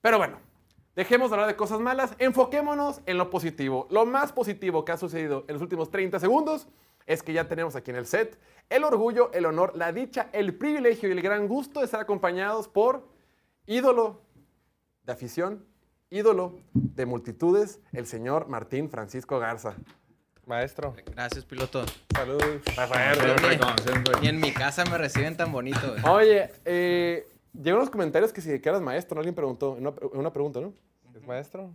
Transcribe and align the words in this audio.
Pero 0.00 0.18
bueno, 0.18 0.38
dejemos 0.96 1.30
de 1.30 1.34
hablar 1.34 1.48
de 1.48 1.56
cosas 1.56 1.80
malas, 1.80 2.14
enfoquémonos 2.18 3.00
en 3.06 3.18
lo 3.18 3.30
positivo. 3.30 3.86
Lo 3.90 4.06
más 4.06 4.32
positivo 4.32 4.84
que 4.84 4.92
ha 4.92 4.96
sucedido 4.96 5.44
en 5.48 5.54
los 5.54 5.62
últimos 5.62 5.90
30 5.90 6.18
segundos 6.18 6.68
es 7.06 7.22
que 7.22 7.32
ya 7.32 7.48
tenemos 7.48 7.76
aquí 7.76 7.90
en 7.90 7.96
el 7.96 8.06
set 8.06 8.38
el 8.70 8.84
orgullo, 8.84 9.32
el 9.32 9.46
honor, 9.46 9.72
la 9.76 9.92
dicha, 9.92 10.28
el 10.32 10.54
privilegio 10.54 11.08
y 11.08 11.12
el 11.12 11.20
gran 11.20 11.48
gusto 11.48 11.80
de 11.80 11.86
estar 11.86 12.00
acompañados 12.00 12.68
por 12.68 13.08
ídolo 13.66 14.22
de 15.02 15.12
afición, 15.12 15.66
ídolo 16.08 16.60
de 16.72 17.04
multitudes, 17.04 17.80
el 17.92 18.06
señor 18.06 18.48
Martín 18.48 18.88
Francisco 18.88 19.40
Garza. 19.40 19.74
Maestro. 20.46 20.94
Gracias, 21.14 21.44
piloto. 21.44 21.84
Salud. 22.12 22.42
Ni 24.20 24.28
en 24.28 24.40
mi 24.40 24.52
casa 24.52 24.84
me 24.84 24.98
reciben 24.98 25.36
tan 25.36 25.52
bonito. 25.52 25.94
Oye, 26.04 26.50
eh, 26.64 27.28
llegaron 27.52 27.80
los 27.80 27.90
comentarios 27.90 28.32
que 28.32 28.40
si 28.40 28.48
de 28.50 28.60
que 28.60 28.68
eras 28.68 28.82
maestro, 28.82 29.14
¿no? 29.16 29.20
alguien 29.20 29.34
preguntó, 29.34 29.72
una, 29.72 29.92
una 30.12 30.32
pregunta, 30.32 30.60
¿no? 30.60 30.72
¿Es 31.14 31.26
maestro? 31.26 31.74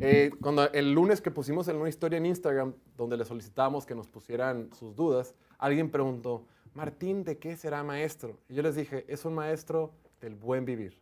Eh, 0.00 0.30
cuando 0.40 0.70
el 0.72 0.92
lunes 0.92 1.20
que 1.20 1.30
pusimos 1.30 1.68
en 1.68 1.76
una 1.76 1.88
historia 1.88 2.16
en 2.16 2.26
Instagram 2.26 2.74
donde 2.96 3.16
le 3.16 3.24
solicitábamos 3.24 3.84
que 3.84 3.94
nos 3.94 4.08
pusieran 4.08 4.70
sus 4.78 4.96
dudas, 4.96 5.34
alguien 5.58 5.90
preguntó, 5.90 6.46
Martín, 6.74 7.24
¿de 7.24 7.38
qué 7.38 7.56
será 7.56 7.82
maestro? 7.82 8.38
Y 8.48 8.54
yo 8.54 8.62
les 8.62 8.74
dije, 8.74 9.04
es 9.08 9.24
un 9.26 9.34
maestro 9.34 9.92
del 10.20 10.34
buen 10.34 10.64
vivir. 10.64 10.98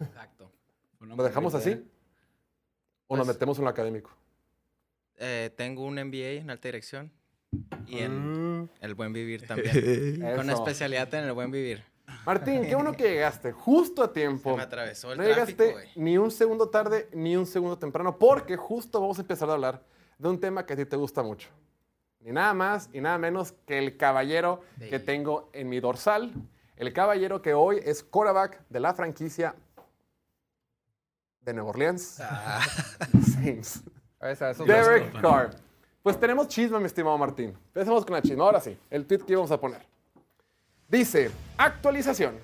Exacto. 0.00 0.50
¿Lo 1.00 1.22
dejamos 1.22 1.54
así? 1.54 1.86
¿O 3.06 3.16
nos 3.16 3.26
Pues- 3.26 3.36
metemos 3.36 3.58
en 3.58 3.64
lo 3.64 3.70
académico? 3.70 4.10
Eh, 5.16 5.50
tengo 5.56 5.84
un 5.84 5.94
MBA 5.98 6.40
en 6.40 6.50
alta 6.50 6.66
dirección 6.66 7.12
y 7.86 7.98
en 7.98 8.68
el 8.80 8.94
buen 8.94 9.12
vivir 9.12 9.46
también. 9.46 10.20
Con 10.36 10.50
especialidad 10.50 11.12
en 11.14 11.24
el 11.26 11.32
buen 11.32 11.52
vivir. 11.52 11.84
Martín, 12.26 12.62
qué 12.66 12.74
bueno 12.74 12.92
que 12.92 13.04
llegaste 13.04 13.52
justo 13.52 14.02
a 14.02 14.06
Se 14.06 14.12
tiempo. 14.14 14.56
me 14.56 14.62
atravesó 14.62 15.12
el 15.12 15.18
No 15.18 15.24
tráfico, 15.24 15.62
llegaste 15.64 15.90
ni 16.00 16.16
un 16.18 16.30
segundo 16.30 16.68
tarde 16.68 17.08
ni 17.12 17.36
un 17.36 17.46
segundo 17.46 17.78
temprano, 17.78 18.18
porque 18.18 18.56
justo 18.56 19.00
vamos 19.00 19.18
a 19.18 19.22
empezar 19.22 19.48
a 19.50 19.54
hablar 19.54 19.82
de 20.18 20.28
un 20.28 20.38
tema 20.40 20.64
que 20.64 20.72
a 20.72 20.76
ti 20.76 20.84
te 20.86 20.96
gusta 20.96 21.22
mucho. 21.22 21.48
Ni 22.20 22.32
nada 22.32 22.54
más 22.54 22.88
y 22.92 23.00
nada 23.00 23.18
menos 23.18 23.52
que 23.66 23.78
el 23.78 23.96
caballero 23.98 24.62
que 24.78 24.98
tengo 24.98 25.50
en 25.52 25.68
mi 25.68 25.80
dorsal. 25.80 26.32
El 26.76 26.92
caballero 26.92 27.42
que 27.42 27.52
hoy 27.54 27.80
es 27.84 28.02
quarterback 28.02 28.62
de 28.68 28.80
la 28.80 28.94
franquicia 28.94 29.54
de 31.42 31.52
Nueva 31.52 31.70
Orleans, 31.70 32.20
Ah, 32.22 32.60
Saints. 33.34 33.82
Derek. 34.66 35.20
Carr. 35.20 35.50
Pues 36.02 36.18
tenemos 36.18 36.48
chisme, 36.48 36.78
mi 36.80 36.86
estimado 36.86 37.16
Martín. 37.18 37.50
Empecemos 37.68 38.04
con 38.04 38.14
la 38.14 38.22
chisme. 38.22 38.42
Ahora 38.42 38.60
sí, 38.60 38.78
el 38.90 39.06
tweet 39.06 39.20
que 39.20 39.32
íbamos 39.32 39.50
a 39.50 39.60
poner. 39.60 39.82
Dice, 40.94 41.32
actualización. 41.58 42.38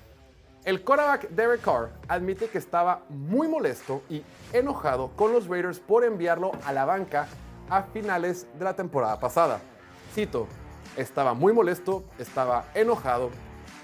El 0.65 0.83
quarterback 0.83 1.29
Derek 1.29 1.61
Carr 1.61 1.93
admite 2.09 2.49
que 2.49 2.59
estaba 2.59 3.03
muy 3.09 3.47
molesto 3.47 4.03
y 4.11 4.25
enojado 4.53 5.13
con 5.15 5.33
los 5.33 5.47
Raiders 5.47 5.79
por 5.79 6.03
enviarlo 6.03 6.51
a 6.65 6.73
la 6.73 6.85
banca 6.85 7.29
a 7.69 7.85
finales 7.85 8.49
de 8.59 8.65
la 8.65 8.75
temporada 8.75 9.21
pasada. 9.21 9.61
Cito, 10.17 10.49
estaba 10.97 11.33
muy 11.33 11.53
molesto, 11.53 12.03
estaba 12.19 12.65
enojado, 12.75 13.31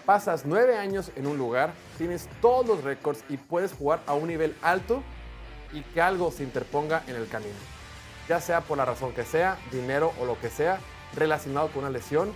pasas 0.05 0.45
nueve 0.45 0.77
años 0.77 1.13
en 1.15 1.29
un 1.29 1.39
lugar, 1.39 1.73
tienes 1.97 2.29
todos 2.43 2.67
los 2.67 2.83
récords 2.83 3.23
y 3.29 3.37
puedes 3.37 3.73
jugar 3.73 4.01
a 4.05 4.15
un 4.15 4.27
nivel 4.27 4.57
alto 4.63 5.01
y 5.73 5.83
que 5.83 6.03
algo 6.03 6.33
se 6.33 6.43
interponga 6.43 7.05
en 7.07 7.15
el 7.15 7.29
camino. 7.29 7.55
Ya 8.29 8.41
sea 8.41 8.63
por 8.63 8.79
la 8.79 8.85
razón 8.85 9.13
que 9.13 9.23
sea, 9.23 9.59
dinero 9.71 10.13
o 10.21 10.25
lo 10.25 10.37
que 10.41 10.51
sea, 10.51 10.81
relacionado 11.15 11.69
con 11.69 11.85
una 11.85 11.91
lesión. 11.91 12.33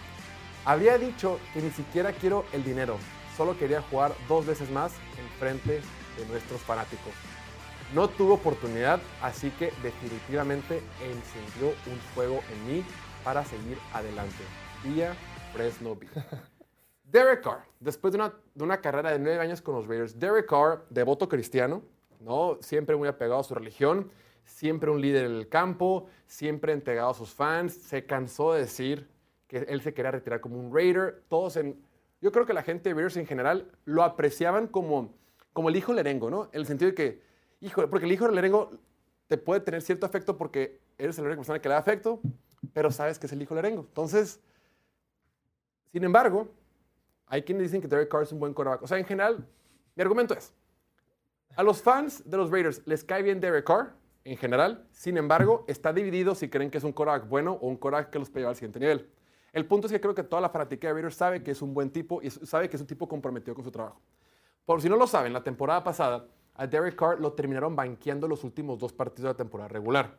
Habría 0.64 0.98
dicho 0.98 1.41
que 1.55 1.62
ni 1.62 1.70
siquiera 1.70 2.12
quiero 2.12 2.44
el 2.53 2.62
dinero, 2.62 2.98
solo 3.36 3.56
quería 3.56 3.80
jugar 3.80 4.12
dos 4.28 4.44
veces 4.44 4.70
más 4.70 4.92
en 5.19 5.27
frente 5.39 5.80
de 6.19 6.27
nuestros 6.28 6.61
fanáticos. 6.61 7.12
No 7.94 8.08
tuvo 8.08 8.34
oportunidad, 8.34 9.00
así 9.22 9.50
que 9.52 9.72
definitivamente 9.83 10.83
encendió 11.02 11.69
un 11.91 11.98
fuego 12.14 12.41
en 12.52 12.67
mí 12.72 12.84
para 13.25 13.44
seguir 13.44 13.78
adelante. 13.92 14.44
Vía 14.84 15.14
Fresno 15.55 15.96
Beat. 15.96 16.12
Derek 17.05 17.42
Carr, 17.42 17.64
después 17.80 18.12
de 18.12 18.18
una, 18.18 18.33
de 18.55 18.62
una 18.62 18.80
carrera 18.80 19.11
de 19.11 19.18
nueve 19.18 19.40
años 19.40 19.61
con 19.62 19.74
los 19.74 19.86
Raiders, 19.86 20.18
Derek 20.18 20.46
Carr, 20.46 20.85
devoto 20.90 21.29
cristiano, 21.29 21.83
¿no? 22.20 22.58
siempre 22.61 22.95
muy 22.95 23.08
apegado 23.08 23.40
a 23.40 23.45
su 23.45 23.55
religión, 23.55 24.11
siempre 24.45 24.90
un 24.90 25.01
líder 25.01 25.24
en 25.24 25.33
el 25.33 25.48
campo, 25.48 26.06
siempre 26.27 26.73
entregado 26.73 27.11
a 27.11 27.14
sus 27.14 27.30
fans, 27.30 27.73
se 27.74 28.05
cansó 28.05 28.52
de 28.52 28.61
decir 28.61 29.08
que 29.50 29.58
él 29.68 29.80
se 29.83 29.92
quería 29.92 30.12
retirar 30.12 30.40
como 30.40 30.61
un 30.61 30.72
Raider. 30.72 31.24
Todos 31.27 31.56
en, 31.56 31.77
yo 32.20 32.30
creo 32.30 32.46
que 32.46 32.52
la 32.52 32.62
gente 32.62 32.88
de 32.88 32.94
Raiders 32.94 33.16
en 33.16 33.27
general 33.27 33.68
lo 33.84 34.05
apreciaban 34.05 34.68
como, 34.68 35.12
como 35.52 35.70
el 35.70 35.77
hijo 35.77 35.92
lerengo, 35.92 36.30
¿no? 36.30 36.44
En 36.52 36.61
el 36.61 36.66
sentido 36.66 36.92
de 36.92 36.94
que, 36.94 37.22
hijo, 37.58 37.90
porque 37.90 38.06
el 38.06 38.12
hijo 38.12 38.28
lerengo 38.28 38.70
te 39.27 39.36
puede 39.38 39.61
tener 39.61 39.83
cierto 39.83 40.06
afecto 40.06 40.38
porque 40.38 40.80
eres 40.98 41.18
la 41.18 41.24
única 41.24 41.38
persona 41.38 41.61
que 41.61 41.68
le 41.68 41.72
da 41.72 41.80
afecto, 41.80 42.20
pero 42.72 42.92
sabes 42.92 43.18
que 43.18 43.27
es 43.27 43.33
el 43.33 43.42
hijo 43.42 43.56
lerengo. 43.56 43.80
Entonces, 43.88 44.40
sin 45.90 46.05
embargo, 46.05 46.55
hay 47.27 47.42
quienes 47.42 47.64
dicen 47.64 47.80
que 47.80 47.88
Derek 47.88 48.08
Carr 48.08 48.22
es 48.22 48.30
un 48.30 48.38
buen 48.38 48.55
quarterback. 48.55 48.84
O 48.84 48.86
sea, 48.86 48.98
en 48.98 49.05
general, 49.05 49.44
mi 49.96 50.02
argumento 50.02 50.32
es, 50.34 50.52
a 51.56 51.64
los 51.64 51.82
fans 51.82 52.22
de 52.24 52.36
los 52.36 52.52
Raiders 52.52 52.82
les 52.86 53.02
cae 53.02 53.24
bien 53.24 53.40
Derek 53.40 53.67
Carr, 53.67 53.94
en 54.22 54.36
general. 54.36 54.86
Sin 54.92 55.17
embargo, 55.17 55.64
está 55.67 55.92
dividido 55.92 56.36
si 56.36 56.48
creen 56.48 56.70
que 56.70 56.78
es 56.78 56.84
un 56.84 56.92
quarterback 56.92 57.28
bueno 57.28 57.58
o 57.61 57.67
un 57.67 57.77
quarterback 57.77 58.11
que 58.11 58.20
los 58.20 58.30
puede 58.30 58.42
llevar 58.42 58.50
al 58.50 58.56
siguiente 58.56 58.78
nivel. 58.78 59.11
El 59.52 59.66
punto 59.66 59.86
es 59.86 59.92
que 59.92 60.00
creo 60.00 60.14
que 60.14 60.22
toda 60.22 60.40
la 60.40 60.48
fanática 60.48 60.88
de 60.88 60.94
Raiders 60.94 61.16
sabe 61.16 61.42
que 61.42 61.50
es 61.50 61.62
un 61.62 61.74
buen 61.74 61.90
tipo 61.90 62.22
y 62.22 62.30
sabe 62.30 62.68
que 62.68 62.77
es 62.77 62.80
un 62.80 62.86
tipo 62.86 63.08
comprometido 63.08 63.55
con 63.55 63.64
su 63.64 63.70
trabajo. 63.70 64.00
Por 64.64 64.80
si 64.80 64.88
no 64.88 64.96
lo 64.96 65.06
saben, 65.06 65.33
la 65.33 65.42
temporada 65.42 65.83
pasada 65.83 66.27
a 66.55 66.66
Derek 66.66 66.94
Carr 66.94 67.20
lo 67.20 67.33
terminaron 67.33 67.74
banqueando 67.74 68.28
los 68.28 68.44
últimos 68.44 68.78
dos 68.78 68.92
partidos 68.92 69.24
de 69.24 69.34
la 69.34 69.36
temporada 69.36 69.68
regular. 69.68 70.18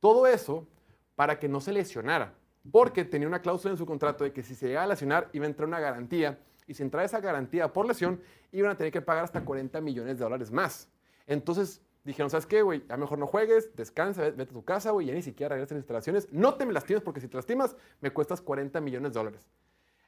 Todo 0.00 0.26
eso 0.26 0.66
para 1.14 1.38
que 1.38 1.48
no 1.48 1.60
se 1.60 1.72
lesionara, 1.72 2.34
porque 2.70 3.04
tenía 3.04 3.28
una 3.28 3.40
cláusula 3.40 3.72
en 3.72 3.78
su 3.78 3.86
contrato 3.86 4.24
de 4.24 4.32
que 4.32 4.42
si 4.42 4.54
se 4.54 4.66
llegaba 4.66 4.84
a 4.84 4.88
lesionar 4.88 5.30
iba 5.32 5.46
a 5.46 5.48
entrar 5.48 5.68
una 5.68 5.80
garantía 5.80 6.38
y 6.66 6.74
si 6.74 6.82
entraba 6.82 7.04
esa 7.04 7.20
garantía 7.20 7.72
por 7.72 7.86
lesión 7.86 8.20
iban 8.52 8.72
a 8.72 8.76
tener 8.76 8.92
que 8.92 9.00
pagar 9.00 9.24
hasta 9.24 9.44
40 9.44 9.80
millones 9.80 10.18
de 10.18 10.24
dólares 10.24 10.50
más. 10.50 10.88
Entonces 11.26 11.80
dijeron, 12.06 12.30
¿sabes 12.30 12.46
qué, 12.46 12.62
güey? 12.62 12.84
Ya 12.88 12.96
mejor 12.96 13.18
no 13.18 13.26
juegues, 13.26 13.74
descansa, 13.76 14.22
ve- 14.22 14.30
vete 14.30 14.50
a 14.50 14.54
tu 14.54 14.64
casa, 14.64 14.90
güey, 14.92 15.06
ya 15.08 15.14
ni 15.14 15.22
siquiera 15.22 15.50
regresas 15.54 15.72
a 15.72 15.74
las 15.74 15.80
instalaciones. 15.82 16.28
No 16.32 16.54
te 16.54 16.64
me 16.64 16.72
lastimes 16.72 17.02
porque 17.02 17.20
si 17.20 17.28
te 17.28 17.36
lastimas 17.36 17.76
me 18.00 18.10
cuestas 18.12 18.40
40 18.40 18.80
millones 18.80 19.12
de 19.12 19.18
dólares. 19.18 19.46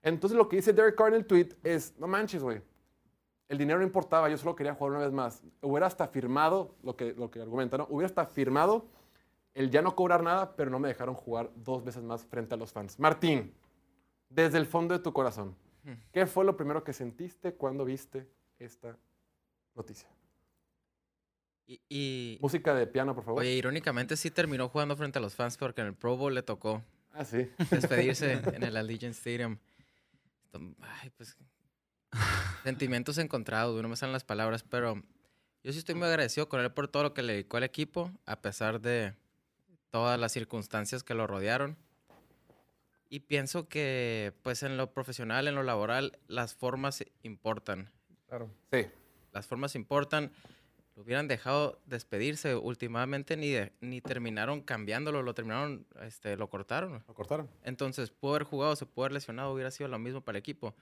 Entonces 0.03 0.37
lo 0.39 0.49
que 0.49 0.57
dice 0.57 0.73
Derek 0.73 0.95
Carr 0.95 1.09
en 1.09 1.15
el 1.15 1.27
tweet 1.27 1.49
es, 1.65 1.99
no 1.99 2.07
manches, 2.07 2.43
güey, 2.43 2.63
el 3.49 3.59
dinero 3.59 3.79
no 3.81 3.85
importaba, 3.85 4.29
yo 4.29 4.37
solo 4.39 4.55
quería 4.55 4.75
jugar 4.75 4.93
una 4.93 5.01
vez 5.01 5.13
más. 5.13 5.43
Hubiera 5.63 5.87
hasta 5.87 6.07
firmado, 6.07 6.75
lo 6.83 6.97
que, 6.97 7.15
lo 7.15 7.31
que 7.31 7.41
argumenta, 7.41 7.79
¿no? 7.79 7.87
Hubiera 7.91 8.07
hasta 8.07 8.27
firmado 8.27 8.87
el 9.55 9.71
ya 9.71 9.83
no 9.83 9.97
cobrar 9.97 10.23
nada, 10.23 10.55
pero 10.55 10.71
no 10.71 10.79
me 10.79 10.89
dejaron 10.89 11.15
jugar 11.15 11.51
dos 11.57 11.83
veces 11.83 12.03
más 12.03 12.25
frente 12.27 12.55
a 12.55 12.59
los 12.59 12.73
fans. 12.73 12.99
Martín, 13.01 13.53
desde 14.29 14.59
el 14.59 14.67
fondo 14.67 14.95
de 14.97 15.03
tu 15.03 15.13
corazón, 15.13 15.57
¿qué 16.13 16.27
fue 16.27 16.45
lo 16.45 16.57
primero 16.57 16.85
que 16.85 16.93
sentiste 16.93 17.55
cuando 17.55 17.85
viste 17.85 18.29
esta 18.59 18.97
noticia? 19.75 20.09
Y, 21.69 21.81
y- 21.91 22.39
Música 22.41 22.75
de 22.75 22.87
piano, 22.87 23.15
por 23.15 23.25
favor. 23.25 23.43
oye, 23.43 23.53
irónicamente 23.53 24.17
sí 24.17 24.31
terminó 24.31 24.69
jugando 24.71 24.97
frente 24.97 25.19
a 25.19 25.23
los 25.23 25.35
fans 25.35 25.57
porque 25.59 25.83
en 25.83 25.89
el 25.89 25.95
Pro 25.95 26.17
Bowl 26.17 26.35
le 26.35 26.43
tocó 26.43 26.83
Ah, 27.13 27.25
sí. 27.27 27.47
despedirse 27.71 28.33
en 28.55 28.63
el 28.63 28.77
Allegiant 28.77 29.15
Stadium. 29.15 29.59
Ay, 30.81 31.11
pues. 31.17 31.37
Sentimientos 32.65 33.19
encontrados, 33.19 33.81
no 33.83 33.89
me 33.89 33.97
salen 33.97 34.13
las 34.15 34.25
palabras, 34.25 34.63
pero 34.63 35.03
yo 35.63 35.73
sí 35.73 35.79
estoy 35.79 35.95
muy 35.95 36.09
agradecido 36.09 36.49
con 36.49 36.61
él 36.61 36.73
por 36.73 36.89
todo 36.89 37.03
lo 37.03 37.15
que 37.15 37.23
le 37.23 37.35
dedicó 37.35 37.59
al 37.59 37.65
equipo, 37.65 38.11
a 38.25 38.41
pesar 38.41 38.81
de 38.81 39.15
todas 39.91 40.19
las 40.19 40.33
circunstancias 40.33 41.03
que 41.05 41.15
lo 41.15 41.27
rodearon. 41.27 41.77
Y 43.11 43.21
pienso 43.21 43.69
que, 43.69 44.33
pues, 44.43 44.63
en 44.63 44.77
lo 44.77 44.93
profesional, 44.93 45.49
en 45.49 45.55
lo 45.55 45.63
laboral, 45.63 46.19
las 46.29 46.55
formas 46.55 47.05
importan. 47.23 47.91
Claro. 48.29 48.51
Sí. 48.73 48.87
Las 49.33 49.47
formas 49.47 49.75
importan. 49.75 50.31
Lo 50.99 51.05
hubieran 51.05 51.29
dejado 51.29 51.81
despedirse 51.87 52.57
últimamente, 52.57 53.37
ni, 53.37 53.51
de- 53.51 53.71
ni 53.81 54.01
terminaron 54.01 54.61
cambiándolo, 54.63 55.23
lo 55.23 55.33
terminaron, 55.33 55.87
este, 56.03 56.37
lo 56.37 56.51
cortaron. 56.51 57.05
Lo 57.07 57.15
cortaron. 57.15 57.49
Entonces, 57.63 58.11
pudo 58.11 58.33
haber 58.33 58.43
jugado, 58.43 58.75
se 58.75 58.85
pudo 58.85 59.05
haber 59.05 59.13
lesionado, 59.13 59.53
hubiera 59.53 59.71
sido 59.71 59.89
lo 59.89 60.01
mismo 60.01 60.23
para 60.23 60.37
el 60.39 60.41
equipo. 60.41 60.75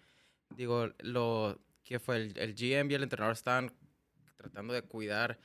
Digo, 0.56 0.88
lo 1.00 1.58
que 1.84 1.98
fue 2.00 2.16
el, 2.16 2.38
el 2.38 2.54
GM 2.54 2.90
y 2.90 2.94
el 2.94 3.02
entrenador 3.02 3.34
estaban 3.34 3.70
tratando 4.38 4.72
de 4.72 4.80
cuidar 4.80 5.38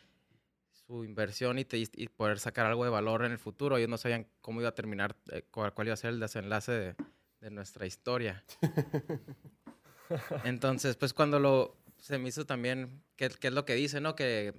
su 0.71 1.03
inversión 1.03 1.59
y, 1.59 1.65
te- 1.65 1.77
y 1.93 2.07
poder 2.07 2.39
sacar 2.39 2.65
algo 2.65 2.85
de 2.85 2.91
valor 2.91 3.25
en 3.25 3.33
el 3.33 3.39
futuro. 3.39 3.75
Ellos 3.75 3.89
no 3.89 3.97
sabían 3.97 4.25
cómo 4.39 4.61
iba 4.61 4.69
a 4.69 4.73
terminar, 4.75 5.17
eh, 5.33 5.43
cuál, 5.51 5.73
cuál 5.73 5.87
iba 5.87 5.95
a 5.95 5.97
ser 5.97 6.11
el 6.11 6.21
desenlace 6.21 6.71
de, 6.71 6.95
de 7.41 7.51
nuestra 7.51 7.85
historia. 7.85 8.41
Entonces, 10.45 10.95
pues 10.95 11.13
cuando 11.13 11.39
lo 11.39 11.75
se 12.01 12.17
me 12.17 12.27
hizo 12.29 12.45
también, 12.45 13.01
que, 13.15 13.29
que 13.29 13.47
es 13.47 13.53
lo 13.53 13.63
que 13.63 13.75
dice, 13.75 14.01
¿no? 14.01 14.15
Que 14.15 14.53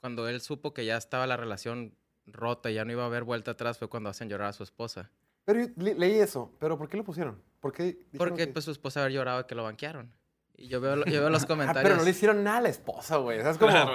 cuando 0.00 0.28
él 0.28 0.40
supo 0.40 0.74
que 0.74 0.84
ya 0.84 0.96
estaba 0.96 1.26
la 1.26 1.36
relación 1.36 1.96
rota 2.26 2.70
y 2.70 2.74
ya 2.74 2.84
no 2.84 2.92
iba 2.92 3.02
a 3.04 3.06
haber 3.06 3.22
vuelta 3.24 3.52
atrás, 3.52 3.78
fue 3.78 3.88
cuando 3.88 4.10
hacen 4.10 4.28
llorar 4.28 4.48
a 4.48 4.52
su 4.52 4.62
esposa. 4.64 5.10
Pero 5.44 5.60
yo 5.60 5.68
le- 5.76 5.94
leí 5.94 6.14
eso, 6.18 6.52
pero 6.58 6.76
¿por 6.78 6.88
qué 6.88 6.96
lo 6.96 7.04
pusieron? 7.04 7.40
¿Por 7.60 7.72
qué 7.72 7.98
Porque 8.18 8.46
que- 8.46 8.52
pues 8.52 8.64
su 8.64 8.70
esposa 8.70 9.04
había 9.04 9.16
llorado 9.18 9.38
de 9.38 9.46
que 9.46 9.54
lo 9.54 9.62
banquearon. 9.62 10.12
Y 10.56 10.68
yo 10.68 10.80
veo, 10.80 11.04
yo 11.04 11.20
veo 11.20 11.30
los 11.30 11.42
Ah, 11.44 11.46
comentarios. 11.48 11.82
pero 11.82 11.96
no 11.96 12.02
le 12.04 12.10
hicieron 12.10 12.44
nada 12.44 12.58
a 12.58 12.60
la 12.62 12.68
esposa, 12.68 13.16
güey. 13.16 13.40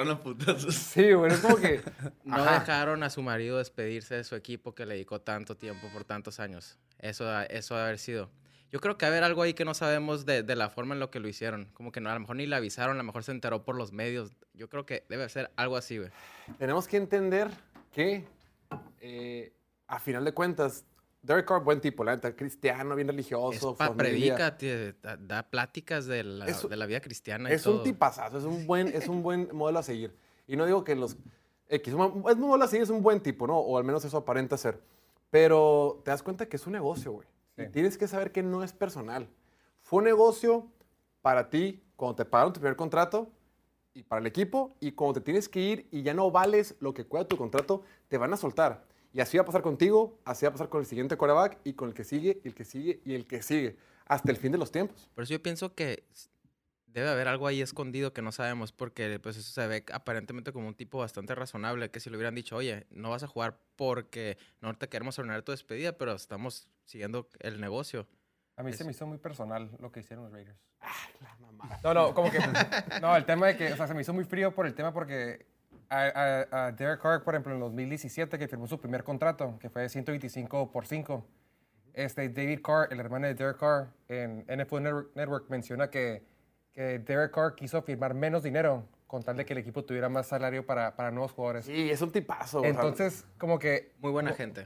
No 0.05 0.19
putazos. 0.19 0.75
Sí, 0.75 1.13
güey. 1.13 1.31
Es 1.31 1.39
como 1.39 1.55
que. 1.57 1.81
No 2.25 2.35
Ajá. 2.35 2.59
dejaron 2.59 3.01
a 3.03 3.09
su 3.09 3.21
marido 3.23 3.57
despedirse 3.57 4.15
de 4.15 4.23
su 4.23 4.35
equipo 4.35 4.75
que 4.75 4.85
le 4.85 4.93
dedicó 4.95 5.21
tanto 5.21 5.55
tiempo 5.57 5.87
por 5.93 6.03
tantos 6.03 6.39
años. 6.39 6.77
Eso, 6.99 7.27
ha- 7.29 7.45
eso 7.45 7.75
ha 7.75 7.85
haber 7.85 7.97
sido. 7.97 8.29
Yo 8.71 8.79
creo 8.79 8.97
que 8.97 9.05
haber 9.05 9.23
algo 9.23 9.41
ahí 9.41 9.53
que 9.53 9.65
no 9.65 9.73
sabemos 9.73 10.25
de, 10.25 10.43
de 10.43 10.55
la 10.55 10.69
forma 10.69 10.93
en 10.93 10.99
lo 10.99 11.09
que 11.09 11.19
lo 11.19 11.27
hicieron. 11.27 11.65
Como 11.73 11.91
que 11.91 12.01
no, 12.01 12.09
a 12.09 12.13
lo 12.13 12.19
mejor 12.19 12.35
ni 12.35 12.45
le 12.45 12.55
avisaron, 12.55 12.95
a 12.95 12.99
lo 12.99 13.03
mejor 13.03 13.23
se 13.23 13.31
enteró 13.31 13.63
por 13.63 13.75
los 13.75 13.91
medios. 13.91 14.31
Yo 14.53 14.69
creo 14.69 14.85
que 14.85 15.05
debe 15.09 15.27
ser 15.29 15.49
algo 15.55 15.75
así, 15.75 15.97
güey. 15.97 16.09
Tenemos 16.59 16.87
que 16.87 16.97
entender 16.97 17.49
que, 17.91 18.25
eh, 19.01 19.53
a 19.87 19.99
final 19.99 20.23
de 20.23 20.33
cuentas, 20.33 20.85
Derek 21.21 21.45
Carr, 21.47 21.63
buen 21.63 21.81
tipo, 21.81 22.03
la 22.03 22.15
neta, 22.15 22.35
cristiano, 22.35 22.95
bien 22.95 23.09
Es 23.09 23.15
religioso, 23.15 23.75
familia. 23.75 23.97
predica, 23.97 24.57
te- 24.57 24.93
da, 25.01 25.17
da 25.17 25.43
pláticas 25.43 26.05
de 26.05 26.23
la, 26.23 26.45
Es 26.45 26.63
un- 26.63 26.69
de 26.69 26.77
la 26.77 26.85
vida 26.85 27.01
cristiana. 27.01 27.49
y 27.49 27.53
Es 27.53 27.65
un 27.65 27.73
todo. 27.75 27.83
tipazazo, 27.83 28.37
es 28.37 28.43
un 28.45 28.65
buen, 28.67 28.87
es 28.89 29.07
un 29.07 29.21
buen 29.23 29.49
modelo 29.51 29.79
a 29.79 29.83
seguir. 29.83 30.15
Y 30.47 30.55
no 30.55 30.65
digo 30.65 30.83
que 30.83 30.95
los 30.95 31.17
X, 31.67 31.87
es 31.89 31.93
un 31.99 32.21
modelo 32.21 32.63
a 32.63 32.67
seguir, 32.67 32.83
es 32.83 32.89
un 32.89 33.01
buen 33.03 33.19
tipo, 33.19 33.47
¿no? 33.47 33.57
O 33.57 33.77
al 33.77 33.83
menos 33.83 34.05
eso 34.05 34.17
aparenta 34.17 34.57
ser. 34.57 34.79
Pero 35.29 36.01
te 36.05 36.11
das 36.11 36.23
cuenta 36.23 36.45
que 36.47 36.55
es 36.55 36.65
un 36.65 36.73
negocio, 36.73 37.11
güey. 37.11 37.27
Sí. 37.65 37.71
tienes 37.71 37.97
que 37.97 38.07
saber 38.07 38.31
que 38.31 38.43
no 38.43 38.63
es 38.63 38.73
personal. 38.73 39.29
Fue 39.81 39.99
un 39.99 40.05
negocio 40.05 40.67
para 41.21 41.49
ti 41.49 41.83
cuando 41.95 42.15
te 42.15 42.25
pagaron 42.25 42.53
tu 42.53 42.59
primer 42.59 42.75
contrato 42.75 43.31
y 43.93 44.03
para 44.03 44.21
el 44.21 44.27
equipo. 44.27 44.75
Y 44.79 44.91
cuando 44.93 45.15
te 45.15 45.21
tienes 45.21 45.49
que 45.49 45.59
ir 45.59 45.87
y 45.91 46.03
ya 46.03 46.13
no 46.13 46.31
vales 46.31 46.75
lo 46.79 46.93
que 46.93 47.05
cuesta 47.05 47.27
tu 47.27 47.37
contrato, 47.37 47.83
te 48.07 48.17
van 48.17 48.33
a 48.33 48.37
soltar. 48.37 48.85
Y 49.13 49.21
así 49.21 49.37
va 49.37 49.43
a 49.43 49.45
pasar 49.45 49.61
contigo, 49.61 50.19
así 50.23 50.45
va 50.45 50.49
a 50.49 50.51
pasar 50.53 50.69
con 50.69 50.81
el 50.81 50.85
siguiente 50.85 51.17
quarterback 51.17 51.59
y 51.63 51.73
con 51.73 51.89
el 51.89 51.95
que 51.95 52.03
sigue, 52.03 52.39
y 52.43 52.47
el 52.47 52.53
que 52.53 52.63
sigue 52.63 53.01
y 53.03 53.15
el 53.15 53.25
que 53.25 53.41
sigue. 53.41 53.77
Hasta 54.05 54.31
el 54.31 54.37
fin 54.37 54.51
de 54.51 54.57
los 54.57 54.71
tiempos. 54.71 55.09
Por 55.13 55.23
eso 55.23 55.33
yo 55.33 55.41
pienso 55.41 55.73
que 55.73 56.03
debe 56.91 57.09
haber 57.09 57.27
algo 57.27 57.47
ahí 57.47 57.61
escondido 57.61 58.13
que 58.13 58.21
no 58.21 58.31
sabemos, 58.31 58.71
porque 58.71 59.19
pues 59.21 59.37
eso 59.37 59.51
se 59.51 59.67
ve 59.67 59.83
aparentemente 59.93 60.51
como 60.51 60.67
un 60.67 60.75
tipo 60.75 60.97
bastante 60.99 61.35
razonable, 61.35 61.89
que 61.91 61.99
si 61.99 62.09
le 62.09 62.17
hubieran 62.17 62.35
dicho, 62.35 62.55
oye, 62.55 62.87
no 62.89 63.09
vas 63.11 63.23
a 63.23 63.27
jugar 63.27 63.57
porque 63.75 64.37
no 64.61 64.73
te 64.77 64.89
queremos 64.89 65.17
arruinar 65.19 65.41
tu 65.43 65.51
despedida, 65.51 65.93
pero 65.97 66.13
estamos 66.13 66.67
siguiendo 66.85 67.27
el 67.39 67.61
negocio. 67.61 68.07
A 68.55 68.63
mí 68.63 68.71
se 68.73 68.79
Es- 68.83 68.85
me 68.85 68.91
hizo 68.91 69.05
muy 69.07 69.17
personal 69.19 69.71
lo 69.79 69.91
que 69.91 70.01
hicieron 70.01 70.25
los 70.25 70.33
Raiders. 70.33 70.57
La 71.21 71.35
mamá. 71.39 71.79
No, 71.83 71.93
no, 71.93 72.13
como 72.13 72.31
que. 72.31 72.39
No, 73.01 73.15
el 73.15 73.25
tema 73.25 73.47
de 73.47 73.57
que. 73.57 73.71
O 73.73 73.75
sea, 73.77 73.87
se 73.87 73.93
me 73.93 74.01
hizo 74.01 74.13
muy 74.13 74.23
frío 74.25 74.53
por 74.53 74.65
el 74.65 74.73
tema 74.73 74.93
porque. 74.93 75.45
A, 75.91 76.03
a- 76.51 76.65
a 76.67 76.71
Derek 76.71 77.01
Carr, 77.01 77.23
por 77.23 77.33
ejemplo, 77.33 77.53
en 77.53 77.59
2017, 77.59 78.37
que 78.37 78.47
firmó 78.47 78.67
su 78.67 78.79
primer 78.79 79.03
contrato, 79.03 79.57
que 79.59 79.69
fue 79.69 79.81
de 79.83 79.89
125 79.89 80.71
por 80.71 80.85
5, 80.85 81.25
este, 81.93 82.29
David 82.29 82.59
Carr, 82.63 82.87
el 82.91 82.99
hermano 82.99 83.25
de 83.27 83.33
Derek 83.33 83.57
Carr, 83.57 83.91
en 84.07 84.45
NFL 84.47 84.81
Network, 84.83 85.15
Network 85.15 85.49
menciona 85.49 85.89
que, 85.89 86.23
que 86.79 86.97
Derek 86.99 87.31
Carr 87.31 87.55
quiso 87.55 87.81
firmar 87.81 88.13
menos 88.13 88.41
dinero 88.41 88.85
con 89.05 89.21
tal 89.21 89.35
de 89.35 89.43
que 89.43 89.51
el 89.51 89.59
equipo 89.59 89.83
tuviera 89.83 90.07
más 90.07 90.27
salario 90.27 90.65
para, 90.65 90.95
para 90.95 91.11
nuevos 91.11 91.33
jugadores. 91.33 91.65
Sí, 91.65 91.91
es 91.91 92.01
un 92.01 92.09
tipazo. 92.09 92.59
o 92.59 92.61
sea, 92.61 92.69
Entonces, 92.69 93.25
como 93.37 93.59
que 93.59 93.91
Muy 93.99 94.13
buena 94.13 94.31
gente. 94.31 94.65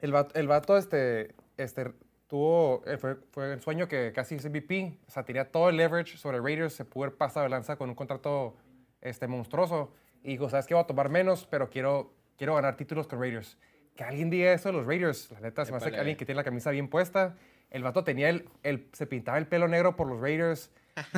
el 0.00 0.12
vato, 0.12 0.38
el 0.38 0.48
vato, 0.48 0.76
este, 0.76 1.34
este, 1.56 1.94
tuvo, 2.26 2.82
eh, 2.84 2.98
fue, 2.98 3.16
fue 3.30 3.54
el 3.54 3.62
sueño 3.62 3.88
que 3.88 4.12
casi 4.14 4.34
es 4.34 4.44
MVP, 4.44 4.98
o 5.08 5.10
sea, 5.10 5.24
tenía 5.24 5.50
todo 5.50 5.70
el 5.70 5.78
leverage 5.78 6.18
sobre 6.18 6.42
Raiders, 6.42 6.74
se 6.74 6.84
pudo 6.84 7.04
haber 7.04 7.16
pasado 7.16 7.44
de 7.44 7.48
lanza 7.48 7.76
con 7.76 7.88
un 7.88 7.94
contrato 7.94 8.54
este, 9.00 9.26
monstruoso, 9.26 9.94
y 10.22 10.32
dijo, 10.32 10.50
¿sabes 10.50 10.66
qué? 10.66 10.74
Voy 10.74 10.82
a 10.82 10.86
tomar 10.86 11.08
menos, 11.08 11.46
pero 11.46 11.70
quiero, 11.70 12.12
quiero 12.36 12.54
ganar 12.56 12.76
títulos 12.76 13.06
con 13.06 13.18
Raiders. 13.18 13.56
Que 13.94 14.04
alguien 14.04 14.28
diga 14.28 14.52
eso 14.52 14.68
de 14.68 14.74
los 14.74 14.84
Raiders, 14.86 15.30
la 15.30 15.40
neta, 15.40 15.64
se 15.64 15.70
me 15.70 15.78
hace 15.78 15.90
que 15.90 15.96
alguien 15.96 16.18
que 16.18 16.26
tiene 16.26 16.36
la 16.36 16.44
camisa 16.44 16.70
bien 16.70 16.88
puesta, 16.88 17.34
el 17.70 17.82
vato 17.82 18.04
tenía 18.04 18.28
el, 18.28 18.46
el 18.62 18.90
se 18.92 19.06
pintaba 19.06 19.38
el 19.38 19.46
pelo 19.46 19.68
negro 19.68 19.96
por 19.96 20.06
los 20.06 20.20
Raiders, 20.20 20.70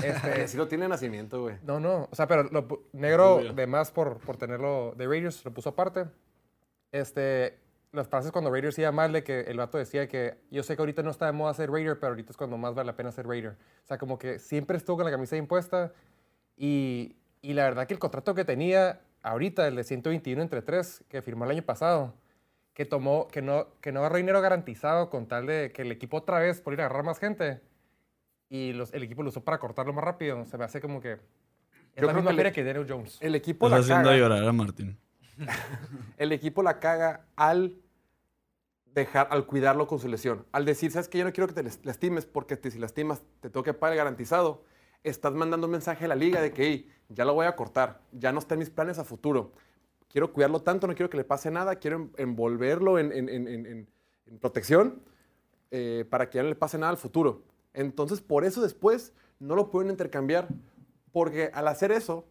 este, 0.02 0.48
Sí 0.48 0.56
lo 0.56 0.68
tiene 0.68 0.88
nacimiento, 0.88 1.42
güey. 1.42 1.56
no, 1.62 1.80
no. 1.80 2.08
O 2.10 2.14
sea, 2.14 2.26
pero 2.26 2.44
lo 2.44 2.84
negro 2.92 3.36
Obvio. 3.36 3.52
de 3.52 3.66
más 3.66 3.90
por, 3.90 4.18
por 4.18 4.36
tenerlo 4.36 4.94
de 4.96 5.06
Raiders, 5.06 5.44
lo 5.44 5.52
puso 5.52 5.70
aparte. 5.70 6.06
Este, 6.92 7.58
las 7.92 8.08
frases 8.08 8.32
cuando 8.32 8.50
Raiders 8.50 8.78
iba 8.78 8.92
mal, 8.92 9.12
de 9.12 9.22
que 9.24 9.40
el 9.40 9.56
vato 9.56 9.78
decía 9.78 10.08
que 10.08 10.38
yo 10.50 10.62
sé 10.62 10.76
que 10.76 10.82
ahorita 10.82 11.02
no 11.02 11.10
está 11.10 11.26
de 11.26 11.32
moda 11.32 11.54
ser 11.54 11.70
Raider, 11.70 11.98
pero 11.98 12.10
ahorita 12.10 12.30
es 12.30 12.36
cuando 12.36 12.56
más 12.56 12.74
vale 12.74 12.86
la 12.86 12.96
pena 12.96 13.12
ser 13.12 13.26
Raider. 13.26 13.52
O 13.52 13.86
sea, 13.86 13.98
como 13.98 14.18
que 14.18 14.38
siempre 14.38 14.76
estuvo 14.76 14.96
con 14.96 15.04
la 15.06 15.10
camisa 15.10 15.36
impuesta 15.36 15.92
y, 16.56 17.16
y 17.40 17.54
la 17.54 17.64
verdad 17.64 17.86
que 17.86 17.94
el 17.94 18.00
contrato 18.00 18.34
que 18.34 18.44
tenía 18.44 19.00
ahorita, 19.22 19.66
el 19.68 19.76
de 19.76 19.84
121 19.84 20.42
entre 20.42 20.62
3, 20.62 21.04
que 21.08 21.22
firmó 21.22 21.44
el 21.44 21.52
año 21.52 21.62
pasado, 21.62 22.14
que 22.74 22.84
tomó, 22.84 23.28
que 23.28 23.42
no, 23.42 23.68
que 23.80 23.90
no 23.90 24.00
agarró 24.00 24.16
dinero 24.16 24.40
garantizado 24.40 25.10
con 25.10 25.26
tal 25.26 25.46
de 25.46 25.72
que 25.72 25.82
el 25.82 25.90
equipo 25.92 26.18
otra 26.18 26.38
vez 26.38 26.60
por 26.60 26.74
ir 26.74 26.80
a 26.80 26.86
agarrar 26.86 27.04
más 27.04 27.18
gente 27.18 27.60
y 28.48 28.72
los- 28.72 28.92
el 28.94 29.02
equipo 29.02 29.22
lo 29.22 29.28
usó 29.28 29.42
para 29.44 29.58
cortarlo 29.58 29.92
más 29.92 30.04
rápido. 30.04 30.44
Se 30.46 30.56
me 30.58 30.64
hace 30.64 30.80
como 30.80 31.00
que 31.00 31.12
es 31.12 31.18
Yo 31.96 32.06
la 32.06 32.12
creo 32.12 32.14
misma 32.16 32.30
que 32.36 32.42
le- 32.44 32.52
que 32.52 32.64
Daniel 32.64 32.86
Jones. 32.88 33.18
El 33.20 33.34
equipo 33.34 33.66
Estás 33.66 33.80
la 33.88 33.94
haciendo 33.96 34.10
caga. 34.10 34.18
llorar 34.18 34.44
a 34.48 34.52
Martín. 34.52 34.98
El 36.18 36.32
equipo 36.32 36.62
la 36.62 36.80
caga 36.80 37.26
al 37.36 37.76
dejar, 38.94 39.28
al 39.30 39.46
cuidarlo 39.46 39.86
con 39.86 39.98
su 39.98 40.08
lesión. 40.08 40.46
Al 40.52 40.64
decir, 40.64 40.90
sabes 40.90 41.08
que 41.08 41.18
yo 41.18 41.24
no 41.24 41.32
quiero 41.32 41.46
que 41.52 41.62
te 41.62 41.70
lastimes 41.84 42.26
porque 42.26 42.56
te- 42.56 42.70
si 42.70 42.78
lastimas 42.78 43.22
te 43.40 43.50
tengo 43.50 43.62
que 43.62 43.74
pagar 43.74 43.92
el 43.92 43.98
garantizado. 43.98 44.64
Estás 45.04 45.32
mandando 45.34 45.66
un 45.66 45.70
mensaje 45.72 46.06
a 46.06 46.08
la 46.08 46.16
liga 46.16 46.40
de 46.40 46.52
que 46.52 46.64
"Hey, 46.64 46.90
ya 47.08 47.24
lo 47.24 47.34
voy 47.34 47.46
a 47.46 47.54
cortar, 47.54 48.00
ya 48.12 48.32
no 48.32 48.40
está 48.40 48.54
en 48.54 48.60
mis 48.60 48.70
planes 48.70 48.98
a 48.98 49.04
futuro. 49.04 49.52
Quiero 50.08 50.32
cuidarlo 50.32 50.60
tanto, 50.62 50.86
no 50.88 50.94
quiero 50.94 51.08
que 51.10 51.16
le 51.18 51.24
pase 51.24 51.50
nada, 51.50 51.76
quiero 51.76 51.96
en- 51.96 52.12
envolverlo 52.16 52.98
en, 52.98 53.12
en- 53.12 53.28
en- 53.28 53.46
en- 53.48 53.66
en- 53.66 53.88
en 54.26 54.38
protección 54.38 55.02
eh, 55.70 56.04
para 56.10 56.28
que 56.30 56.36
ya 56.36 56.42
no 56.42 56.48
le 56.48 56.56
pase 56.56 56.78
nada 56.78 56.90
al 56.90 56.96
futuro. 56.96 57.44
Entonces, 57.72 58.20
por 58.20 58.44
eso 58.44 58.60
después 58.62 59.12
no 59.38 59.54
lo 59.54 59.70
pueden 59.70 59.90
intercambiar, 59.90 60.48
porque 61.12 61.50
al 61.54 61.68
hacer 61.68 61.92
eso, 61.92 62.26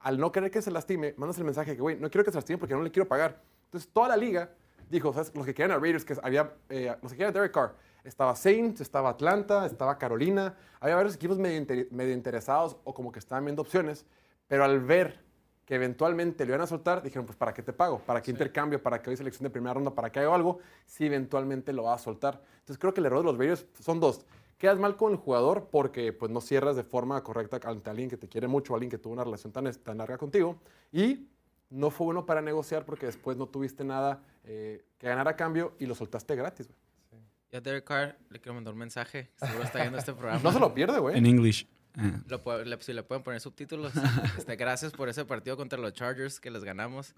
al 0.00 0.18
no 0.18 0.32
querer 0.32 0.50
que 0.50 0.62
se 0.62 0.70
lastime, 0.70 1.14
mandas 1.16 1.38
el 1.38 1.44
mensaje 1.44 1.74
que, 1.74 1.82
güey, 1.82 1.96
no 1.96 2.10
quiero 2.10 2.24
que 2.24 2.30
se 2.30 2.36
lastime 2.36 2.58
porque 2.58 2.74
no 2.74 2.82
le 2.82 2.90
quiero 2.90 3.08
pagar. 3.08 3.42
Entonces, 3.64 3.90
toda 3.92 4.08
la 4.08 4.16
liga 4.16 4.50
dijo, 4.88 5.12
¿sabes? 5.12 5.32
Los 5.34 5.44
que 5.44 5.52
querían 5.54 5.76
a 5.76 5.80
Raiders, 5.80 6.04
que 6.04 6.16
había, 6.22 6.54
eh, 6.68 6.96
los 7.02 7.12
que 7.12 7.18
querían 7.18 7.30
a 7.30 7.32
Derek 7.32 7.52
Carr, 7.52 7.74
estaba 8.04 8.34
Saints, 8.34 8.80
estaba 8.80 9.10
Atlanta, 9.10 9.66
estaba 9.66 9.98
Carolina, 9.98 10.56
había 10.80 10.94
varios 10.96 11.14
equipos 11.14 11.38
medio, 11.38 11.58
inter- 11.58 11.88
medio 11.90 12.14
interesados 12.14 12.76
o 12.84 12.94
como 12.94 13.12
que 13.12 13.18
estaban 13.18 13.44
viendo 13.44 13.60
opciones, 13.60 14.06
pero 14.46 14.64
al 14.64 14.80
ver 14.80 15.20
que 15.66 15.74
eventualmente 15.74 16.46
lo 16.46 16.52
iban 16.52 16.62
a 16.62 16.66
soltar, 16.66 17.02
dijeron, 17.02 17.26
pues, 17.26 17.36
¿para 17.36 17.52
qué 17.52 17.62
te 17.62 17.74
pago? 17.74 17.98
¿Para 17.98 18.22
qué 18.22 18.30
intercambio? 18.30 18.82
¿Para 18.82 19.02
qué 19.02 19.10
hoy 19.10 19.16
selección 19.18 19.42
de 19.44 19.50
primera 19.50 19.74
ronda? 19.74 19.90
¿Para 19.94 20.10
qué 20.10 20.20
hago 20.20 20.34
algo? 20.34 20.58
Si 20.86 21.04
eventualmente 21.04 21.74
lo 21.74 21.82
va 21.82 21.94
a 21.94 21.98
soltar. 21.98 22.40
Entonces, 22.60 22.78
creo 22.78 22.94
que 22.94 23.00
el 23.00 23.06
error 23.06 23.18
de 23.18 23.24
los 23.24 23.36
Raiders 23.36 23.66
son 23.78 24.00
dos. 24.00 24.24
Quedas 24.58 24.78
mal 24.78 24.96
con 24.96 25.12
el 25.12 25.18
jugador 25.18 25.68
porque 25.70 26.12
pues, 26.12 26.30
no 26.30 26.40
cierras 26.40 26.76
de 26.76 26.82
forma 26.82 27.22
correcta 27.22 27.60
ante 27.64 27.90
alguien 27.90 28.10
que 28.10 28.16
te 28.16 28.28
quiere 28.28 28.48
mucho, 28.48 28.74
alguien 28.74 28.90
que 28.90 28.98
tuvo 28.98 29.12
una 29.12 29.24
relación 29.24 29.52
tan, 29.52 29.72
tan 29.72 29.98
larga 29.98 30.18
contigo. 30.18 30.60
Y 30.92 31.28
no 31.70 31.90
fue 31.90 32.06
bueno 32.06 32.26
para 32.26 32.42
negociar 32.42 32.84
porque 32.84 33.06
después 33.06 33.36
no 33.36 33.46
tuviste 33.46 33.84
nada 33.84 34.22
eh, 34.44 34.84
que 34.98 35.06
ganar 35.06 35.28
a 35.28 35.36
cambio 35.36 35.74
y 35.78 35.86
lo 35.86 35.94
soltaste 35.94 36.34
gratis. 36.34 36.66
güey. 36.66 37.22
A 37.52 37.60
Derek 37.60 37.84
Carr 37.84 38.18
le 38.30 38.40
quiero 38.40 38.54
mandar 38.54 38.74
un 38.74 38.80
mensaje. 38.80 39.30
Seguro 39.36 39.62
está 39.62 39.78
viendo 39.80 39.98
este 39.98 40.12
programa. 40.14 40.40
No 40.42 40.52
se 40.52 40.58
lo 40.58 40.74
pierde, 40.74 40.98
güey. 40.98 41.16
En 41.16 41.24
English. 41.26 41.66
Eh, 41.98 42.12
Lo 42.28 42.42
puede- 42.42 42.64
le- 42.64 42.80
si 42.80 42.92
le 42.92 43.02
pueden 43.02 43.22
poner 43.24 43.40
subtítulos. 43.40 43.92
Este, 44.38 44.56
gracias 44.56 44.92
por 44.92 45.08
ese 45.08 45.24
partido 45.24 45.56
contra 45.56 45.78
los 45.78 45.92
Chargers 45.92 46.38
que 46.40 46.50
les 46.50 46.62
ganamos. 46.64 47.12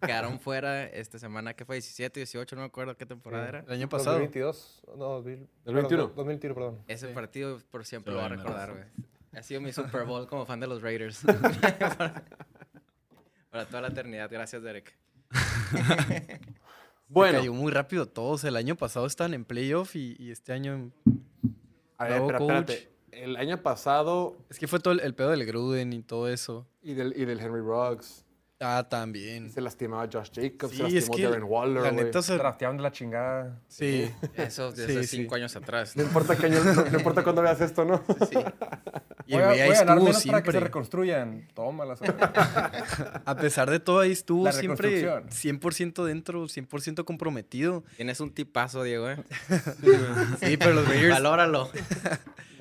Que 0.00 0.06
quedaron 0.06 0.40
fuera 0.40 0.84
esta 0.86 1.18
semana, 1.18 1.54
que 1.54 1.64
fue 1.64 1.76
17, 1.76 2.18
18, 2.20 2.56
no 2.56 2.62
me 2.62 2.66
acuerdo 2.66 2.96
qué 2.96 3.04
temporada 3.06 3.48
era. 3.48 3.60
El 3.60 3.72
año 3.72 3.88
pasado. 3.88 4.12
2022, 4.18 4.82
no, 4.96 5.04
2000, 5.04 5.48
2021. 5.64 5.88
perdón, 5.88 6.16
2021, 6.16 6.54
perdón. 6.54 6.78
Ese 6.88 7.08
Sí. 7.08 7.12
partido 7.14 7.60
por 7.70 7.84
siempre 7.84 8.12
lo 8.12 8.18
voy 8.20 8.26
a 8.26 8.28
va 8.28 8.34
a 8.34 8.36
recordar, 8.38 8.70
güey. 8.72 8.84
Ha 9.34 9.42
sido 9.42 9.60
mi 9.60 9.72
Super 9.72 10.04
Bowl 10.04 10.26
como 10.26 10.44
fan 10.46 10.60
de 10.60 10.66
los 10.66 10.80
Raiders. 10.82 11.20
para, 11.24 11.40
para 13.50 13.66
toda 13.66 13.82
la 13.82 13.88
eternidad. 13.88 14.30
Gracias, 14.30 14.62
Derek. 14.62 14.94
Bueno, 17.08 17.38
Cayó 17.40 17.52
muy 17.52 17.70
rápido 17.72 18.06
todos. 18.06 18.44
El 18.44 18.56
año 18.56 18.74
pasado 18.76 19.06
estaban 19.06 19.34
en 19.34 19.44
playoff 19.44 19.94
y, 19.96 20.16
y 20.18 20.30
este 20.30 20.52
año. 20.52 20.90
a 21.98 22.04
ver, 22.04 22.12
Bravo, 22.14 22.26
pero 22.26 22.38
coach. 22.38 22.50
espérate. 22.70 22.92
El 23.12 23.36
año 23.36 23.62
pasado 23.62 24.36
Es 24.50 24.58
que 24.58 24.66
fue 24.66 24.80
todo 24.80 24.94
el, 24.94 25.00
el 25.00 25.14
pedo 25.14 25.30
del 25.30 25.44
Gruden 25.46 25.92
y 25.92 26.02
todo 26.02 26.28
eso. 26.28 26.66
y 26.82 26.94
del, 26.94 27.12
y 27.16 27.24
del 27.24 27.38
Henry 27.40 27.60
Ruggs, 27.60 28.24
Ah, 28.64 28.86
también. 28.88 29.50
se 29.50 29.60
lastimaba 29.60 30.04
Josh 30.12 30.30
Jacobs, 30.32 30.70
se 30.76 30.78
Sí, 30.88 30.96
es 30.96 31.08
lastimó 31.08 31.16
que 31.16 31.22
Darren 31.24 31.42
Waller, 31.42 31.82
La 31.82 31.90
neta, 31.90 32.20
Draftearon 32.20 32.76
de 32.76 32.82
la 32.84 32.92
chingada. 32.92 33.60
sí. 33.66 34.08
Eso 34.36 34.70
desde 34.70 35.02
Sí, 35.02 35.08
sí. 35.08 35.16
cinco 35.16 35.34
años 35.34 35.56
atrás. 35.56 35.96
No 35.96 36.04
importa 36.04 36.36
qué 36.36 36.46
año, 36.46 36.62
no, 36.62 36.72
no 36.72 36.96
importa 36.98 37.24
cuándo 37.24 37.42
veas 37.42 37.60
esto, 37.60 37.84
¿no? 37.84 38.02
Sí. 38.30 38.36
Y 39.24 39.34
el 39.36 39.40
voy 39.44 39.58
ahí 39.60 39.68
voy 39.68 39.76
a 39.76 39.78
ganar 39.84 39.98
menos 39.98 40.26
para 40.26 40.40
que 40.42 40.46
se 40.46 40.50
siempre. 40.50 40.60
reconstruyan. 40.60 41.48
Tómala. 41.54 41.94
A 43.24 43.36
pesar 43.36 43.70
de 43.70 43.78
todo, 43.78 44.00
ahí 44.00 44.10
estuvo 44.10 44.44
La 44.44 44.52
siempre 44.52 44.90
reconstrucción. 45.00 45.60
100% 45.60 46.04
dentro, 46.04 46.42
100% 46.48 47.04
comprometido. 47.04 47.84
Tienes 47.96 48.18
un 48.20 48.32
tipazo, 48.34 48.82
Diego, 48.82 49.08
¿eh? 49.10 49.18
Sí, 50.42 50.56
pero 50.56 50.72
los 50.74 50.88
Raiders 50.88 51.10
Valóralo. 51.12 51.70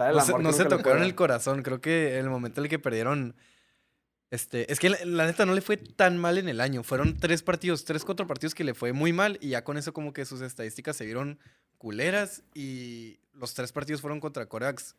El 0.09 0.15
no 0.15 0.51
se, 0.53 0.63
no 0.63 0.69
tocaron 0.69 1.03
el 1.03 1.15
corazón. 1.15 1.63
Creo 1.63 1.81
que 1.81 2.17
en 2.17 2.25
el 2.25 2.29
momento 2.29 2.61
en 2.61 2.65
el 2.65 2.69
que 2.69 2.79
perdieron. 2.79 3.35
Este, 4.29 4.71
es 4.71 4.79
que 4.79 4.89
la, 4.89 4.97
la 5.03 5.25
neta 5.25 5.45
no 5.45 5.53
le 5.53 5.61
fue 5.61 5.75
tan 5.77 6.17
mal 6.17 6.37
en 6.37 6.47
el 6.47 6.61
año. 6.61 6.83
Fueron 6.83 7.17
tres 7.17 7.43
partidos, 7.43 7.83
tres, 7.83 8.05
cuatro 8.05 8.27
partidos 8.27 8.55
que 8.55 8.63
le 8.63 8.73
fue 8.73 8.93
muy 8.93 9.11
mal. 9.11 9.37
Y 9.41 9.49
ya 9.49 9.63
con 9.63 9.77
eso, 9.77 9.93
como 9.93 10.13
que 10.13 10.25
sus 10.25 10.41
estadísticas 10.41 10.95
se 10.95 11.05
vieron 11.05 11.37
culeras. 11.77 12.43
Y 12.53 13.19
los 13.33 13.53
tres 13.53 13.71
partidos 13.71 14.01
fueron 14.01 14.19
contra 14.19 14.45
Coreax 14.45 14.95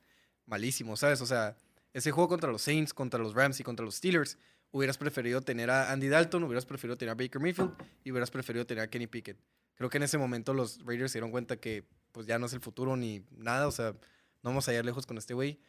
malísimos, 0.47 1.01
¿sabes? 1.01 1.21
O 1.21 1.27
sea, 1.27 1.57
ese 1.93 2.11
juego 2.11 2.29
contra 2.29 2.51
los 2.51 2.63
Saints, 2.63 2.93
contra 2.95 3.21
los 3.21 3.35
Rams 3.35 3.61
y 3.61 3.63
contra 3.63 3.85
los 3.85 3.97
Steelers, 3.97 4.39
hubieras 4.71 4.99
preferido 4.99 5.43
tener 5.43 5.71
a 5.71 5.93
Andy 5.93 6.09
Dalton, 6.09 6.43
hubieras 6.45 6.67
preferido 6.67 6.97
tener 6.97 7.13
a 7.13 7.15
Baker 7.15 7.41
Mayfield 7.41 7.73
y 8.05 8.11
hubieras 8.11 8.31
preferido 8.31 8.67
tener 8.67 8.85
a 8.85 8.89
Kenny 8.89 9.07
Pickett. 9.07 9.39
Creo 9.75 9.91
que 9.91 9.99
en 9.99 10.05
ese 10.05 10.19
momento 10.19 10.55
los 10.55 10.85
Raiders 10.85 11.13
se 11.13 11.19
dieron 11.19 11.31
cuenta 11.31 11.57
que 11.57 11.85
pues 12.13 12.27
ya 12.27 12.39
no 12.39 12.47
es 12.47 12.53
el 12.53 12.61
futuro 12.61 12.97
ni 12.97 13.25
nada, 13.37 13.67
o 13.67 13.71
sea, 13.71 13.95
no 14.43 14.51
vamos 14.51 14.69
a 14.69 14.75
ir 14.75 14.85
lejos 14.85 15.07
con 15.07 15.19
este 15.19 15.35
güey. 15.35 15.61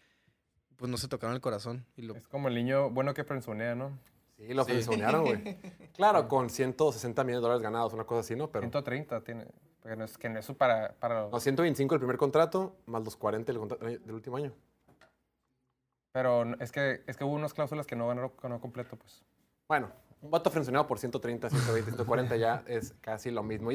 Pues 0.76 0.90
no 0.90 0.98
se 0.98 1.08
tocaron 1.08 1.36
el 1.36 1.42
corazón. 1.42 1.86
Y 1.96 2.02
lo, 2.02 2.16
Es 2.16 2.28
como 2.28 2.48
el 2.48 2.56
niño 2.56 2.90
bueno 2.90 3.14
que 3.14 3.24
frenzonea, 3.24 3.76
¿no? 3.76 3.98
Sí, 4.38 4.54
lo 4.54 4.66
frenzonearon, 4.66 5.22
güey. 5.24 5.58
Claro, 5.94 6.28
con 6.28 6.50
160 6.50 7.24
millones 7.24 7.40
de 7.40 7.42
dólares 7.44 7.62
ganados, 7.62 7.94
una 7.94 8.04
cosa 8.06 8.22
así, 8.22 8.36
¿no? 8.36 8.50
Pero 8.50 8.64
130 8.64 9.22
tiene. 9.24 9.46
Porque 9.82 9.96
no 9.96 10.06
es, 10.06 10.18
que 10.18 10.30
no 10.30 10.40
es 10.40 10.48
para, 10.54 10.94
para 10.96 11.28
no, 11.30 11.40
125 11.40 11.94
el 11.96 12.00
primer 12.00 12.18
contrato, 12.18 12.76
más 12.86 13.04
los 13.04 13.16
40 13.16 13.52
el 13.52 13.58
contra- 13.60 13.78
del 13.78 14.12
último 14.12 14.38
año. 14.38 14.52
Pero 16.12 16.46
no- 16.46 16.58
es 16.60 16.72
que, 16.72 17.04
es 17.08 17.18
que 17.18 17.24
hubo 17.24 17.34
unas 17.34 17.54
cláusulas 17.54 17.86
que 17.86 17.96
no 17.96 18.08
ganaron 18.08 18.32
ganó 18.42 18.60
completo, 18.62 18.96
pues. 18.96 19.24
Bueno, 19.68 19.92
un 20.22 20.32
vato 20.32 20.50
frenzoneado 20.50 20.88
por 20.88 21.00
130, 21.00 21.50
120, 21.50 21.92
140 21.92 22.36
ya 22.38 22.64
es 22.68 22.94
casi 23.02 23.30
lo 23.32 23.44
mismo. 23.44 23.72